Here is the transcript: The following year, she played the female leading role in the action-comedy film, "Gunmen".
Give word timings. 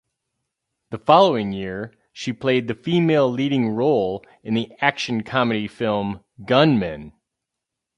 The 0.89 0.97
following 0.97 1.51
year, 1.53 1.93
she 2.11 2.33
played 2.33 2.67
the 2.67 2.73
female 2.73 3.29
leading 3.29 3.69
role 3.69 4.25
in 4.43 4.55
the 4.55 4.71
action-comedy 4.79 5.67
film, 5.67 6.21
"Gunmen". 6.43 7.13